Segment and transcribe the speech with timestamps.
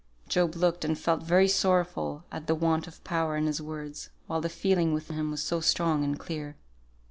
[0.27, 4.41] Job looked and felt very sorrowful at the want of power in his words, while
[4.41, 6.55] the feeling within him was so strong and clear.